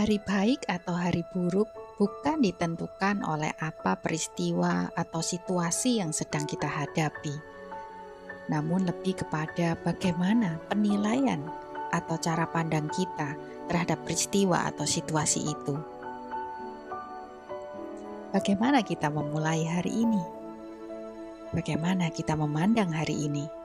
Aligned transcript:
Hari 0.00 0.16
baik 0.16 0.64
atau 0.64 0.96
hari 0.96 1.20
buruk 1.28 1.68
bukan 2.00 2.40
ditentukan 2.40 3.20
oleh 3.20 3.52
apa 3.60 4.00
peristiwa 4.00 4.88
atau 4.96 5.20
situasi 5.20 6.00
yang 6.00 6.08
sedang 6.08 6.48
kita 6.48 6.64
hadapi, 6.64 7.36
namun 8.48 8.88
lebih 8.88 9.20
kepada 9.20 9.76
bagaimana 9.84 10.56
penilaian 10.72 11.44
atau 11.92 12.16
cara 12.16 12.48
pandang 12.48 12.88
kita 12.88 13.36
terhadap 13.68 14.00
peristiwa 14.08 14.72
atau 14.72 14.88
situasi 14.88 15.52
itu. 15.52 15.76
Bagaimana 18.32 18.80
kita 18.80 19.12
memulai 19.12 19.68
hari 19.68 20.00
ini? 20.00 20.24
Bagaimana 21.52 22.08
kita 22.08 22.40
memandang 22.40 22.88
hari 22.88 23.28
ini? 23.28 23.59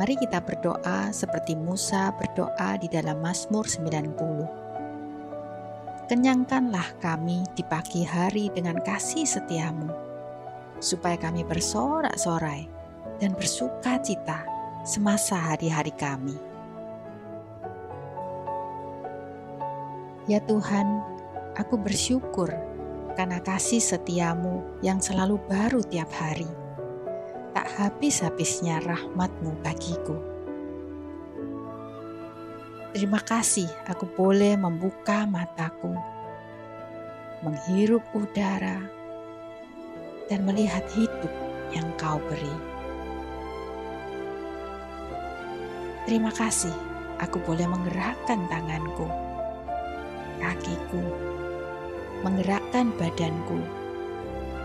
Mari 0.00 0.16
kita 0.16 0.40
berdoa 0.40 1.12
seperti 1.12 1.52
Musa 1.60 2.08
berdoa 2.16 2.80
di 2.80 2.88
dalam 2.88 3.20
Mazmur 3.20 3.68
90. 3.68 6.08
Kenyangkanlah 6.08 6.96
kami 7.04 7.44
di 7.52 7.60
pagi 7.60 8.08
hari 8.08 8.48
dengan 8.48 8.80
kasih 8.80 9.28
setiamu, 9.28 9.92
supaya 10.80 11.20
kami 11.20 11.44
bersorak-sorai 11.44 12.64
dan 13.20 13.36
bersuka 13.36 14.00
cita 14.00 14.40
semasa 14.88 15.36
hari-hari 15.36 15.92
kami. 15.92 16.40
Ya 20.24 20.40
Tuhan, 20.48 21.04
aku 21.60 21.76
bersyukur 21.76 22.48
karena 23.20 23.36
kasih 23.44 23.84
setiamu 23.84 24.64
yang 24.80 24.96
selalu 24.96 25.36
baru 25.44 25.84
tiap 25.84 26.08
hari 26.16 26.48
habis-habisnya 27.78 28.82
rahmatmu 28.82 29.54
bagiku. 29.62 30.18
Terima 32.90 33.22
kasih 33.22 33.70
aku 33.86 34.10
boleh 34.18 34.58
membuka 34.58 35.22
mataku, 35.30 35.94
menghirup 37.46 38.02
udara, 38.10 38.82
dan 40.26 40.42
melihat 40.42 40.82
hidup 40.98 41.30
yang 41.70 41.86
kau 41.94 42.18
beri. 42.26 42.56
Terima 46.10 46.34
kasih 46.34 46.74
aku 47.22 47.38
boleh 47.46 47.70
menggerakkan 47.70 48.42
tanganku, 48.50 49.06
kakiku, 50.42 51.02
menggerakkan 52.26 52.90
badanku, 52.98 53.62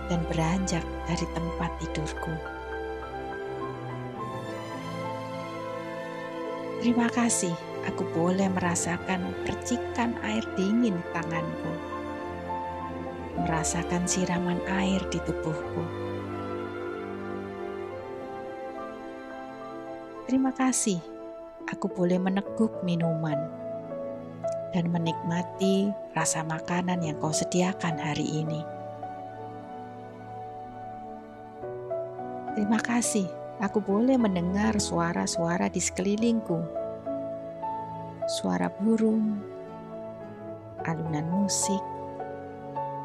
dan 0.09 0.25
beranjak 0.33 0.81
dari 1.05 1.25
tempat 1.37 1.69
tidurku. 1.77 2.54
Terima 6.85 7.09
kasih, 7.09 7.57
aku 7.89 8.05
boleh 8.13 8.45
merasakan 8.45 9.33
percikan 9.41 10.13
air 10.21 10.45
dingin 10.53 10.93
di 10.93 11.05
tanganku, 11.17 11.73
merasakan 13.41 14.05
siraman 14.05 14.61
air 14.69 15.01
di 15.09 15.17
tubuhku. 15.25 15.81
Terima 20.29 20.53
kasih, 20.53 21.01
aku 21.65 21.89
boleh 21.89 22.21
meneguk 22.21 22.77
minuman 22.85 23.49
dan 24.69 24.85
menikmati 24.93 25.89
rasa 26.13 26.45
makanan 26.45 27.01
yang 27.01 27.17
kau 27.17 27.33
sediakan 27.33 27.97
hari 27.97 28.45
ini. 28.45 28.61
Terima 32.53 32.77
kasih 32.77 33.44
aku 33.63 33.79
boleh 33.79 34.19
mendengar 34.19 34.75
suara-suara 34.75 35.71
di 35.71 35.79
sekelilingku. 35.79 36.59
Suara 38.25 38.67
burung, 38.67 39.39
alunan 40.83 41.27
musik, 41.29 41.83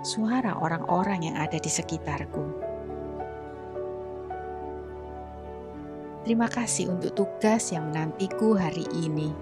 suara 0.02 0.56
orang-orang 0.58 1.30
yang 1.30 1.36
ada 1.36 1.60
di 1.60 1.70
sekitarku. 1.70 2.70
Terima 6.24 6.48
kasih 6.52 6.92
untuk 6.92 7.16
tugas 7.16 7.72
yang 7.72 7.88
menantiku 7.92 8.52
hari 8.56 8.84
ini. 8.92 9.32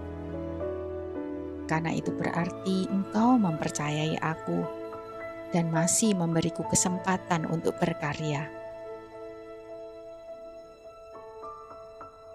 Karena 1.68 1.92
itu 1.92 2.14
berarti 2.14 2.88
engkau 2.88 3.36
mempercayai 3.36 4.16
aku 4.22 4.64
dan 5.52 5.68
masih 5.68 6.16
memberiku 6.16 6.64
kesempatan 6.64 7.44
untuk 7.50 7.76
berkarya. 7.76 8.57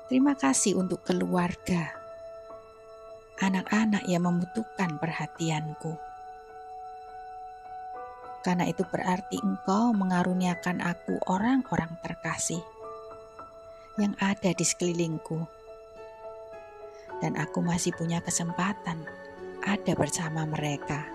Terima 0.04 0.36
kasih 0.36 0.76
untuk 0.76 1.00
keluarga, 1.08 1.96
anak-anak 3.40 4.04
yang 4.04 4.28
membutuhkan 4.28 5.00
perhatianku. 5.00 5.96
Karena 8.44 8.68
itu 8.68 8.84
berarti 8.84 9.40
engkau 9.40 9.96
mengaruniakan 9.96 10.84
aku 10.84 11.16
orang-orang 11.32 11.96
terkasih 12.04 12.60
yang 13.96 14.12
ada 14.20 14.52
di 14.52 14.68
sekelilingku. 14.68 15.40
Dan 17.24 17.40
aku 17.40 17.64
masih 17.64 17.96
punya 17.96 18.20
kesempatan 18.20 19.08
ada 19.64 19.96
bersama 19.96 20.44
mereka. 20.44 21.08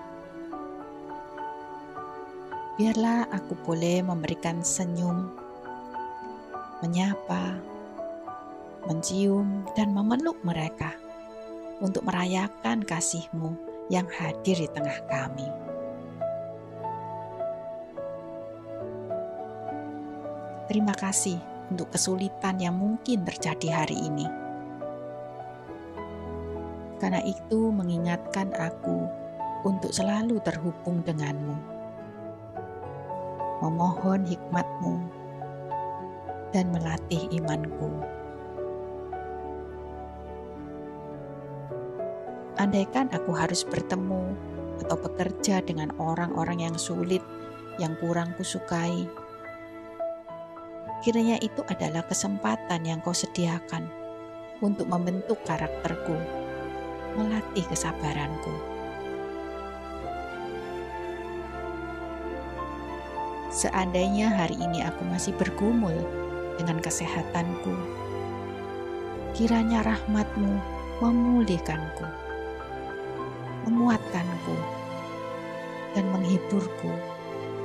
Biarlah 2.81 3.29
aku 3.37 3.53
boleh 3.69 4.01
memberikan 4.01 4.65
senyum, 4.65 5.29
menyapa, 6.81 7.61
mencium, 8.87 9.67
dan 9.75 9.91
memeluk 9.91 10.39
mereka 10.47 10.95
untuk 11.83 12.07
merayakan 12.07 12.83
kasih-Mu 12.83 13.55
yang 13.89 14.07
hadir 14.07 14.59
di 14.61 14.69
tengah 14.71 14.99
kami. 15.09 15.49
Terima 20.69 20.93
kasih 20.93 21.41
untuk 21.73 21.89
kesulitan 21.97 22.61
yang 22.61 22.77
mungkin 22.77 23.25
terjadi 23.25 23.83
hari 23.83 23.97
ini. 23.97 24.29
Karena 27.01 27.25
itu 27.25 27.73
mengingatkan 27.73 28.53
aku 28.53 29.09
untuk 29.65 29.95
selalu 29.95 30.37
terhubung 30.45 31.01
denganmu. 31.09 31.57
Memohon 33.65 34.29
hikmatmu 34.29 34.95
dan 36.53 36.69
melatih 36.69 37.27
imanku. 37.33 38.18
Andaikan 42.59 43.07
aku 43.15 43.39
harus 43.39 43.63
bertemu 43.63 44.35
atau 44.83 44.99
bekerja 44.99 45.63
dengan 45.63 45.95
orang-orang 45.95 46.67
yang 46.67 46.75
sulit, 46.75 47.23
yang 47.79 47.95
kurang 48.03 48.35
kusukai, 48.35 49.07
kiranya 51.07 51.39
itu 51.39 51.63
adalah 51.71 52.03
kesempatan 52.03 52.83
yang 52.83 52.99
kau 52.99 53.15
sediakan 53.15 53.87
untuk 54.59 54.91
membentuk 54.91 55.39
karakterku, 55.47 56.19
melatih 57.15 57.63
kesabaranku. 57.71 58.51
Seandainya 63.55 64.35
hari 64.35 64.59
ini 64.59 64.83
aku 64.83 65.07
masih 65.07 65.31
bergumul 65.39 65.95
dengan 66.59 66.83
kesehatanku, 66.83 67.71
kiranya 69.39 69.87
rahmatmu 69.87 70.59
memulihkanku 70.99 72.28
menguatkanku 73.69 74.57
dan 75.93 76.09
menghiburku 76.09 76.93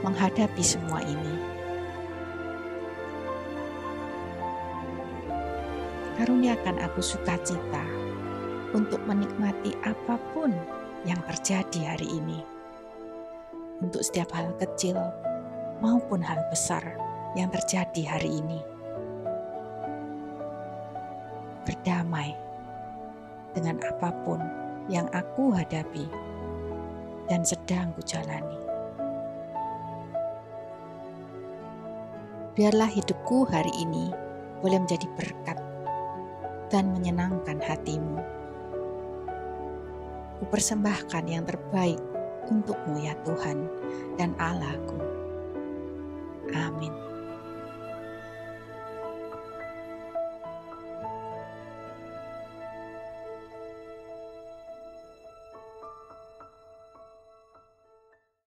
menghadapi 0.03 0.59
semua 0.59 0.99
ini. 0.99 1.35
Karuniakan 6.19 6.77
aku 6.83 6.99
sukacita 6.99 7.81
untuk 8.75 8.99
menikmati 9.07 9.71
apa 9.87 10.19
pun 10.35 10.51
yang 11.07 11.19
terjadi 11.25 11.95
hari 11.95 12.07
ini. 12.19 12.39
Untuk 13.79 14.03
setiap 14.03 14.31
hal 14.35 14.53
kecil 14.59 14.99
maupun 15.79 16.21
hal 16.21 16.39
besar 16.51 16.83
yang 17.33 17.49
terjadi 17.49 18.19
hari 18.19 18.39
ini. 18.43 18.59
Berdamai 21.63 22.35
dengan 23.55 23.79
apa 23.81 24.11
pun 24.21 24.39
yang 24.91 25.07
aku 25.15 25.55
hadapi 25.55 26.07
dan 27.31 27.47
sedang 27.47 27.95
kujalani. 27.95 28.59
Biarlah 32.53 32.91
hidupku 32.91 33.49
hari 33.49 33.71
ini 33.81 34.13
boleh 34.61 34.77
menjadi 34.77 35.09
berkat 35.17 35.57
dan 36.69 36.93
menyenangkan 36.93 37.57
hatimu. 37.63 38.21
Kupersembahkan 40.43 41.23
yang 41.25 41.47
terbaik 41.47 41.97
untukmu 42.51 42.99
ya 43.01 43.15
Tuhan 43.25 43.65
dan 44.19 44.35
Allahku. 44.37 44.99
Amin. 46.53 47.12